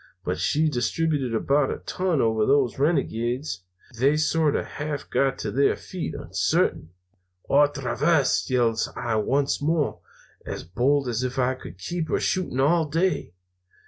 But 0.25 0.39
she 0.39 0.67
distributed 0.67 1.35
about 1.35 1.69
a 1.69 1.77
ton 1.77 2.21
over 2.21 2.43
those 2.43 2.79
renegades. 2.79 3.61
They 3.99 4.17
sort 4.17 4.55
of 4.55 4.65
half 4.65 5.07
got 5.11 5.37
to 5.37 5.51
their 5.51 5.75
feet 5.75 6.15
uncertain. 6.15 6.89
"'Otra 7.47 7.95
vez!' 7.99 8.49
yells 8.49 8.89
I 8.95 9.17
once 9.17 9.61
more, 9.61 9.99
as 10.43 10.63
bold 10.63 11.07
as 11.07 11.21
if 11.23 11.37
I 11.37 11.53
could 11.53 11.77
keep 11.77 12.09
her 12.09 12.19
shooting 12.19 12.59
all 12.59 12.89
day. 12.89 13.35